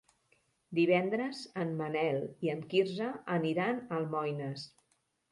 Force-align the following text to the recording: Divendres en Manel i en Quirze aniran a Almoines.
Divendres 0.77 1.41
en 1.63 1.73
Manel 1.81 2.17
i 2.47 2.51
en 2.53 2.63
Quirze 2.71 3.09
aniran 3.35 3.83
a 3.83 3.93
Almoines. 3.99 4.65